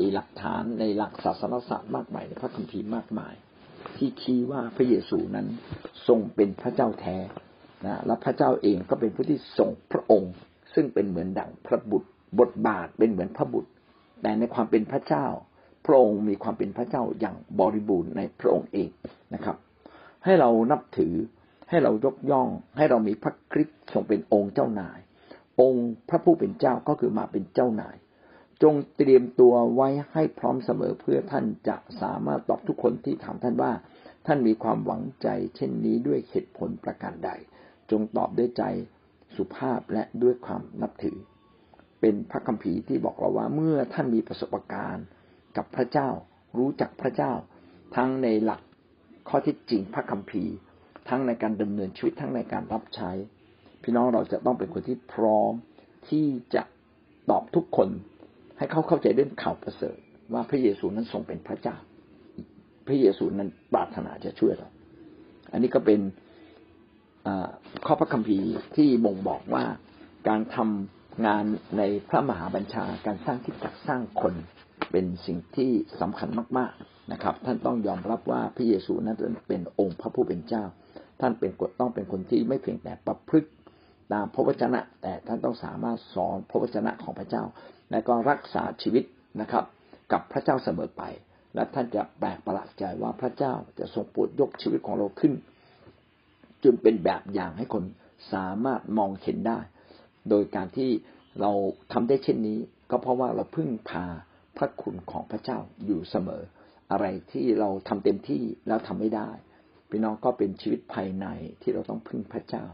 [0.00, 3.34] มีหลักฐานในหลักศาสนศาสตร์มากมายในพระคัมภีร์มากมาย
[3.96, 5.46] ที่ชี้ว่าพระเยซูนั้น
[6.08, 7.16] ทรงเป็นพระเจ้าแท้
[7.86, 10.32] นะและพระเจ้าเองก็เป็นผู้ที่ทรงพระองค์
[10.74, 12.08] ซึ่งเป็นเหมือนดั่งพระบุตร
[12.40, 13.70] บทบาทเป็นเหมือนพระบุตร
[14.22, 15.26] แต่ในความเป็นพระเจ้า
[15.86, 18.90] พระองค์มีความเป็นพระเจ้าอย่างบริบูรณ์ในพระองค์เอง
[19.34, 19.56] นะครับ
[20.24, 21.14] ให้เรานับถือ
[21.70, 24.98] ให้เรายกย่อง ให้เรามีพระคริสต์ทรงเป็นองค์เจ้านาย
[25.60, 27.96] องค์พระผู้เป็นเจ้าก็คือมาเป็นเจ้านาย
[28.62, 33.72] จงเตรียมตัวไว้ให้พร้อมเสมอเพื่อท่านจะสามารถตอบทุกคนที่ถามท่านว่า
[34.26, 37.30] ท่านมีความหวังใจ เช่นนี้ด้วยเหตุผลประการใด
[37.90, 38.64] จงตอบด้วยใจ
[39.36, 41.18] สุภาพและด้วยความนับถือ
[42.00, 45.06] เป็นพระคัมภีร์ที่บอกเราว่าเมื่อท่านมีประสบการณ์
[45.56, 46.08] กับพระเจ้า
[46.58, 47.32] รู้จักพระเจ้า
[47.96, 48.60] ทั้งในหลัก
[49.28, 50.52] ข้อที่จริงพระคัมภีร์
[51.08, 53.10] ทั้งในการดำเนินชีวิตทั้งในการรับใช้
[53.82, 55.52] พี่น้องเราจะต้องเป็นคนที่พร้อม
[56.08, 56.62] ที่จะ
[57.30, 57.88] ตอบทุกคน
[58.58, 59.96] ให้เขาเข้าใจเรื่องข่าวประเสริฐ
[60.32, 61.76] ว่าพระเยซูนั้นทรงเป็นพระเจ้า
[62.86, 64.68] พระเยซูนั้นปรารถนาจะช่วยเรา
[65.52, 66.00] อันนี้ก็เป็น
[67.86, 69.64] ข้อพระคัมภีร์ที่บ่งบอกว่า
[70.28, 71.44] การทำงาน
[71.78, 74.34] ในพระมหาบัญชาการสร้างที่จักสร้างคน
[74.92, 79.16] เป็นสิ่งที่สำคัญมาก ๆนะครับ ท่านต้องยอมรับว่าพระเยซูนั้น
[79.48, 80.64] เป็นองค์พระผู้เป็นเจ้า
[81.20, 83.48] ท่านเป็นกฎต้องเป็นคนที่ไม่เพียงแต่ประพฤติ
[84.12, 87.44] ตามพระวจนะ แต่ท่านต้องสามารถสอนพระวจนะของพระเจ้า
[87.90, 89.04] และก็รักษาชีวิต
[89.40, 89.64] นะครับ
[90.12, 91.02] กับพระเจ้าเสมอไป
[91.54, 95.32] และท่านจะแปลกประหลาดใจว่าพระเจ้าจะทรงโปรดยกชีวิตของเราขึ้น
[96.64, 97.84] จนเป็นแบบอย่างให้คน
[98.32, 99.58] สามารถมองเห็นได้
[100.30, 100.90] โดยการที่
[101.40, 101.52] เรา
[101.92, 102.58] ทำได้เช่นนี้
[102.90, 104.04] ก็เพราะว่าเราพึ่งพา
[104.56, 106.42] พระคุณของพระเจ้าอยู่เสมอ
[106.90, 109.30] อะไรที่เราทำเต็มที่แล้วทำไม่ได้
[109.90, 111.26] พี่น้องก็เป็นชีวิตภายใน
[111.62, 112.64] ที่เราต้องพึ่งพระเจ้า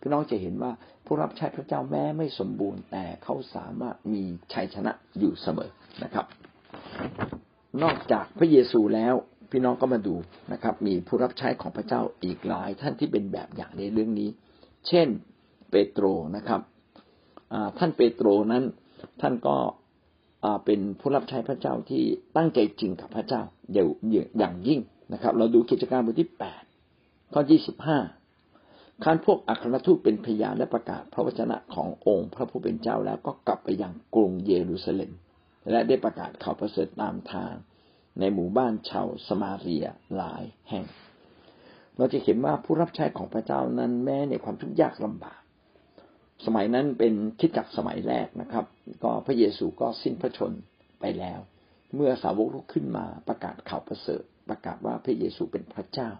[0.00, 0.72] พี่น้องจะเห็นว่า
[1.06, 5.70] ผู้รับใช้พระเจ้าแม้ไม่สมบูรณ์ แต่เขาสามารถมีชัยชนะอยู่เสมอ
[6.04, 6.26] นะครับ
[7.82, 9.14] นอกจากพระเยซูแล้ว
[9.50, 10.14] พี่น้องก็มาดู
[10.52, 14.28] นะครับ มีผู้รับใช้ของพระเจ้าอีกหลาย ท่านที่เป็นแบบอย่างในเรื่องนี้
[14.88, 15.08] เช่น
[15.70, 16.04] เปโตร
[16.36, 16.60] นะครับ
[17.78, 18.64] ท่านเปโตรนั้น
[19.20, 19.56] ท่านก็
[20.64, 22.02] เป็นผู้รับใช้พระเจ้าที่
[22.36, 24.80] ตั้งใจจริงกับพระเจ้าอย่างยิ่ง
[25.12, 26.62] นะครับ เราดูกิจการบทที่แปด
[27.32, 27.98] ข้อยี่สิบห้า
[29.04, 35.12] ขั้นพวกอัครทูตเป็นพยานและประกาศพระวจนะขององค์พระผู้เป็นเจ้าแล้วก็กลับไปยังกรุงเยรูซาเล็ม
[35.70, 37.54] และได้ประกาศข่าวประเสริฐตามทาง
[38.20, 40.84] ในหมู่บ้านชาวสมาเรียหลายแห่ง
[41.96, 45.40] เราจะเห็นว่าผู้รับใช้ของพระเจ้านั้นแม้ในความทุกข์ยากลำบาก
[46.46, 48.64] สมัยนั้นเป็นคิดจักสมัยแรกนะครับ
[49.02, 50.52] ก็พระเยซูก็สิ้นพระชน
[51.00, 51.40] ไปแล้ว
[51.94, 56.10] เมื่อสาวกลุกขึ้นมาประกาศข่าวประเสริฐ ประกาศว่าพระเยซูเป็นพระเจ้า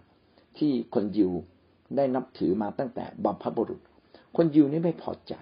[0.58, 1.32] ที่คนยิว
[1.96, 3.80] ได้นับถือมาตั้งแต่บัมพบุรุษ
[4.36, 5.34] คนยิวนี่ไม่พอใจ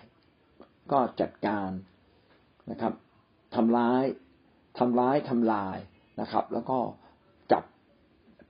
[0.92, 1.70] ก็จัดการ
[2.70, 2.92] นะครับ
[3.54, 4.04] ทำร้าย
[4.78, 5.78] ทำร้ายทำลาย
[6.20, 6.78] นะครับ แล้วก็
[7.52, 7.62] จับ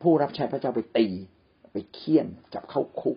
[0.02, 1.06] ผู้รับใช้พระเจ้าไปตี
[1.72, 3.16] ไปเคี่ยนจับเข้าคุก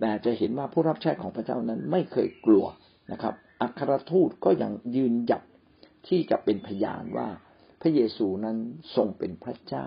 [0.00, 2.66] แต่จะเห็นว่าผู้รับใช้ของพระเจ้านั้นไม่เคยกลัว
[3.12, 5.42] นะครับอัครทูตก็ยังยืนหยัด
[6.08, 7.28] ที่จะเป็นพยานว่า
[7.80, 8.56] พระเยซูนั้น
[8.96, 9.86] ทรงเป็นพระเจ้า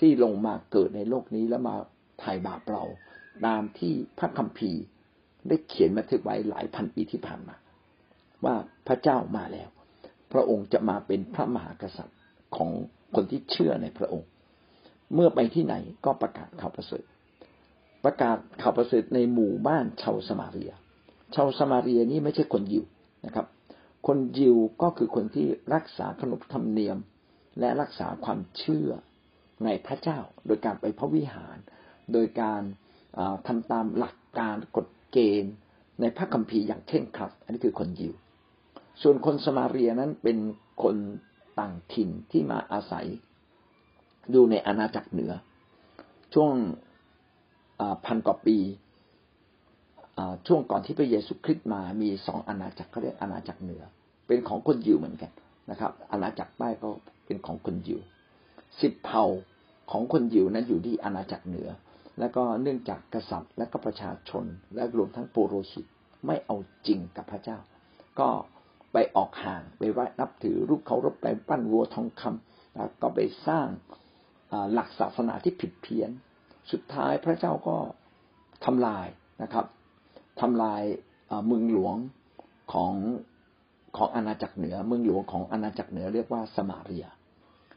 [0.00, 1.74] ที่ลงมาเกิดในโลกนี้แล้วมา
[2.20, 2.84] ไถ่บาปเรา
[3.46, 4.82] ตามที่พระคัมภีร์
[5.48, 7.56] ได้เขียนบันทึกไว้หลายพันปีที่ผ่านมา
[8.44, 8.54] ว่า
[8.86, 9.68] พระเจ้ามาแล้ว
[10.32, 12.18] พระองค์จะมาเป็นพระมหากษัตริย์
[12.56, 12.70] ของ
[13.14, 14.28] คนที่เชื่อในพระองค์
[15.14, 15.74] เมื่อไปที่ไหน
[16.04, 17.04] ก็ประกาศข่าวประเสริฐ
[18.04, 20.72] ประกาศข่าวประเสริฐในหมู่บ้านชาวสมาเรีย
[21.34, 22.84] ชาวสมาเรียนี่ไม่ใช่คนยิว
[23.26, 23.46] นะครับ
[24.06, 26.98] คนยิวก็คือคนที่รักษาขนบธรรมเนียม
[27.60, 28.90] และรักษาความเชื่อ
[29.64, 31.56] ในพระเจ้า โดยการไปพระวิหาร
[32.12, 32.62] โดยการ
[33.46, 35.54] ทำตามหลักการกฎเกณฑ์
[36.00, 38.14] ในพระคัมภีร์อย่างเข่งครัด อันนี้คือคนยิว
[39.02, 40.38] ส่วนคนสมาเรียนั้นเป็น
[40.82, 40.96] คน
[41.58, 43.06] ต่างถิ่นที่มาอาศัย
[44.30, 45.32] อยู่ในอาณาจักรเหนือ
[46.34, 46.52] ช่วง
[48.06, 48.58] พันกว่าปี
[50.46, 53.82] ช่วงก่อนที่พระเยซูคริสต์มามีสองอาณาจักรเขาเรียกอาณาจักรเหนือ
[54.26, 55.30] เป็นของคนยิวเหมือนกัน
[55.70, 56.88] นะครับ อาณาจักรใต้ก็
[57.26, 58.00] เป็นของคนยิว
[58.80, 59.24] สิบเผ่า
[59.90, 61.68] ของคนยิวนั้นอยู่ที่อาณาจักรเหนือ
[62.20, 65.86] แล้วก็เนื่องจากกษัตริย์และก็ประชาชน และรวมทั้งปุโรหิต
[66.26, 66.56] ไม่เอา
[66.86, 67.58] จริงกับพระเจ้า
[68.20, 68.28] ก็
[68.92, 73.66] ไปออกห่างไปไหว้นับถือรูปเคารพไปปั้นวัวทองคำก็ไปสร้าง
[74.72, 76.10] หลักศาสนาที่ผิดเพี้ยน
[76.72, 77.76] สุดท้ายพระเจ้าก็
[78.64, 79.06] ทำลาย
[79.42, 79.66] นะครับ
[80.40, 80.82] ทำลาย
[81.46, 81.96] เมืองหลวง
[82.72, 82.92] ของ
[83.96, 87.06] ของอาณาจักรเหนือเมืองหลวงของอาณาจักรเหนือเรียกว่าสมาเรีย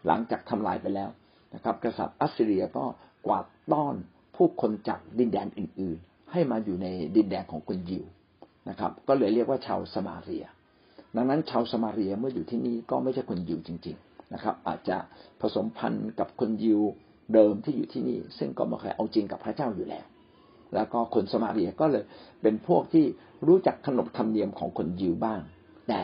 [0.08, 1.10] หลังจากทำลายไปแล้ว
[1.54, 2.86] นะครับ กษัตริย์อัสซีเรียก็
[3.26, 3.96] กวาดต้อน
[4.44, 8.06] ผู้คนจากดินแดนอื่น ๆ ให้มาอยู่ในดินแดนของคนยิว
[8.70, 10.46] นะครับ ก็เลยเรียกว่าชาวสมาเรีย
[11.16, 14.98] ดังนั้นชาวสมาเรียเมื่ออยู่ที่นี่ก็ไม่ใช่คนยิวจริง ๆนะครับ อาจจะ
[15.42, 16.82] ผสมพันธุ์กับคนยิว
[17.34, 20.06] เดิมที่อยู่ที่นี่ ซึ่งก็ไม่เคยเอาจริงกับพระเจ้าอยู่แล้ว
[20.74, 22.04] แล้วก็คนสมาเรียก็เลย
[22.42, 23.06] เป็นพวกที่
[23.48, 25.40] รู้จักขนบธรรมเนียมของคนยิวบ้าง
[25.88, 26.02] แต่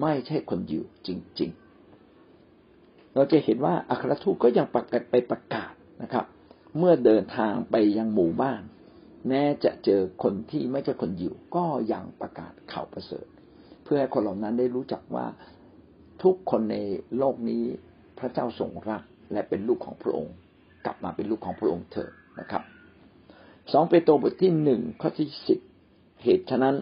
[0.00, 1.08] ไม่ใช่คนยิวจ
[1.40, 6.24] ริง ๆ เราจะเห็นว่าอัครทูตก็ยังประกาศไปประกาศนะครับ
[6.78, 8.62] เมื่อเดินทางไปยังหมู่บ้าน
[9.28, 13.26] แม้จะเจอคนที่ไม่ใช่คนยิวก็ยังประกาศข่าวประเสริฐ
[13.84, 15.26] เพื่อให้คนเหล่านั้นได้รู้จักว่า
[16.22, 16.76] ทุกคนใน
[17.18, 17.62] โลกนี้
[18.18, 20.34] พระเจ้าทรงรักและเป็นลูกของพระองค์
[20.84, 22.62] กลับมาเป็นลูกของพระองค์เถอะนะครับ
[23.72, 25.58] สองเปโตรบทที่หนึ่งข้อที่สิบ
[26.22, 26.76] เหตุฉะนั้น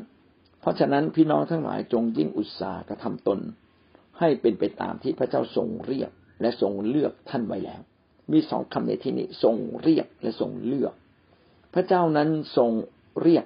[0.61, 3.38] เพราะฉะนั้นพี่น้องทั้งหลายจงยิ่งอุตสาห์กระทำตน
[4.18, 7.81] ให้เป็นไปตามที่พระเจ้าทรงเรียกและทรงเลือกท่านไว้แล้ว
[8.33, 10.95] มีสองคำในที่นี้ทรงเรียกและทรงเลือก
[11.75, 12.71] พระเจ้านั้นทรง
[13.23, 13.45] เรียก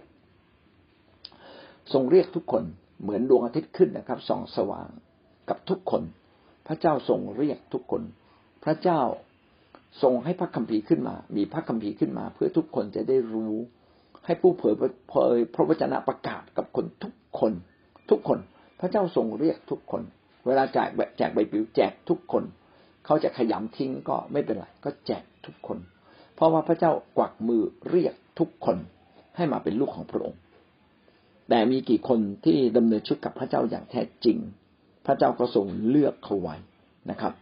[1.93, 2.65] ทรงเรียกทุกคน
[3.03, 4.89] เหมือนดวงอาทิตย์ขึ้นนะครับส่องสว่าง
[5.49, 6.03] กับทุกคน
[6.67, 8.03] พระเจ้าทรงเรียกทุกคน
[8.65, 9.01] พระเจ้า
[10.03, 13.55] ทรงให้พระคัมภีร์ขึ้นมา มีพระคัมภีร์ขึ้นมา เพื่อทุกคนจะได้รู้
[14.27, 14.75] ให้ผู้เผย
[15.09, 17.53] เผยพระวจนะประกาศกับคนทุกคน
[18.11, 18.39] ทุกคน
[18.81, 20.03] พระเจ้าทรงเรียกทุกคน
[20.47, 22.45] เวลาแจกแจกใบปลิวแจกทุกคน
[23.05, 25.79] เขาจะขยำทิ้งก็ไม่เป็นไรก็แจกทุกคน
[26.35, 28.77] เพราะว่าพระเจ้ากวักมือเรียกทุกคน
[29.37, 30.41] ให้มาเป็นลูกของพระองค์
[31.49, 34.39] แต่มีกี่คนที่ดำเนินชีวิตกับพระเจ้าอย่างแท้จริง
[35.07, 36.57] พระเจ้าก็ทรงเลือกเขาไว้
[37.11, 37.33] นะครับ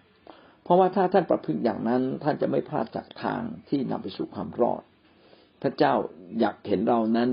[0.63, 4.83] เพราะว่าถ้าท่านประพฤติอย่างนั้นท่านจะไม่พลาดจากทางที่นำไปสู่ความรอด
[5.63, 5.95] พระเจ้า
[6.41, 7.31] อยากเห็นเรานั้น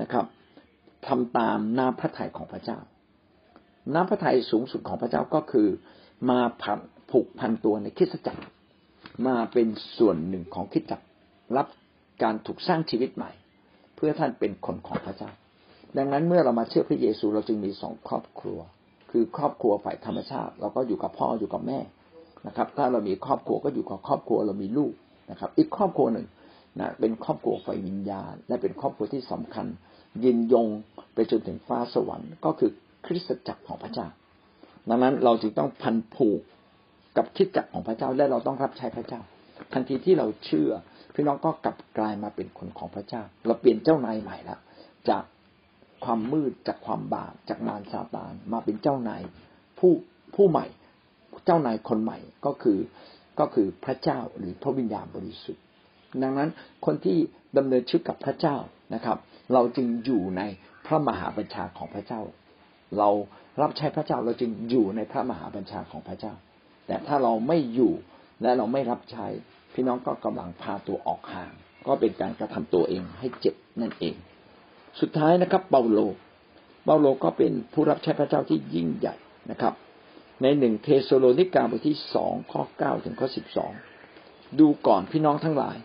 [0.00, 0.26] นะครับ
[1.06, 2.78] ทำตามน้ำพระทัยของพระเจ้า
[3.94, 5.68] น้ำพระทัยสูงสุดของพระเจ้าก็คือ
[6.30, 6.78] มาผัน
[7.10, 8.42] ผูกพันตัวในคริสตจักร
[9.26, 11.06] มาเป็นส่วนหนึ่งของคริสตจักร
[11.56, 11.66] รับ
[12.22, 13.30] การถูกสร้างชีวิตใหม่
[13.96, 15.30] เพื่อท่านเป็นคนของพระเจ้า
[15.96, 18.58] ดังนั้นเมื่อเรามาเชื่อพระเยซูเราจึงมีสองครอบครัว
[19.10, 21.80] คือครอบครัวฝ่ายธรรมชาติ เราก็อยู่กับพ่ออยู่กับแม่
[22.46, 24.92] นะครับ ถ้าเรามีครอบครัวก็อยู่กับครอบครัวเรามีลูก
[25.30, 26.26] นะครับ อีกครอบครัวหนึ่ง
[26.80, 29.66] นะเป็นครอบครัวฝ่ายวิญญาณ และเป็นครอบครัวที่สำคัญ
[30.24, 30.66] ยินยง
[31.14, 32.70] ไปจนถึงฟ้าสวรรค์ ก็คือ
[33.06, 34.06] คริสตจักรของพระเจ้า
[34.88, 36.40] ดังนั้นเราจึงต้องพันผูก
[37.16, 39.20] กับคิดจักของพระเจ้าและเราต้องรับใช้พระเจ้า
[39.72, 40.70] ทันทีที่เราเชื่อ
[41.14, 44.60] พี่น้องก็กลับกลายมาเป็นคนของพระเจ้า เราเปลี่ยนเจ้านายใหม่แล้ว
[45.08, 45.24] จาก
[46.04, 49.22] ความมืดจากความบาปจากมารซาตานมาเป็นเจ้านาย
[49.78, 49.92] ผู้
[50.34, 50.66] ผู้ใหม่
[51.44, 52.78] เจ้านายคนใหม่ก็คือ
[53.40, 55.62] ก็คือพระเจ้าหรือพระวิญญาณบริสุทธิ์
[56.22, 56.50] ดังนั้น
[56.86, 57.18] คนที่
[57.58, 58.56] ดำเนินชีวิตกับพระเจ้า
[58.94, 59.18] นะครับ
[59.52, 60.42] เราจึงอยู่ใน
[60.86, 62.20] พระมหาบัญชาของพระเจ้า
[62.98, 63.08] เรา
[63.62, 66.34] รับใช้พระเจ้าเราจึงอยู่ในพระมหาบัญชาของพระเจ้า
[66.86, 67.92] แต่ถ้าเราไม่อยู่
[68.42, 69.26] และเราไม่รับใช้
[69.74, 71.52] พี่น้องก็กำลังพาตัวออกห่าง
[71.86, 74.14] ก็เป็นการกระทำตัวเองให้เจ็บนั่นเอง
[75.00, 75.98] สุดท้ายนะครับ เปาโล
[76.84, 79.14] เปาโลก็เป็นผู้รับใช้พระเจ้าที่ยิ่งใหญ่
[79.50, 79.74] นะครับ
[80.42, 83.72] ในหนึ่งเทสโลนิกาบทที่สองข้อเก้าถึงข้อสิบสอง
[84.60, 85.76] ดูก่อนพี่น้องทั้งหลาย